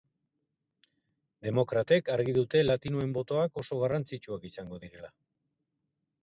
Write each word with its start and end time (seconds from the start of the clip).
Demokratek 1.47 2.09
argi 2.13 2.35
dute 2.37 2.63
latinoen 2.69 3.13
botoak 3.19 3.61
oso 3.65 3.79
garrantzitsuak 3.85 4.49
izango 4.51 4.81
direla. 4.87 5.13